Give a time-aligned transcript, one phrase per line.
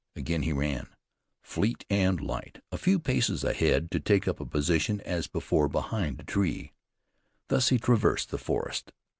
[0.15, 0.87] Again he ran,
[1.43, 6.19] fleet and light, a few paces ahead to take up a position as before behind
[6.19, 6.71] a tree.
[7.49, 8.93] Thus he traversed the forest.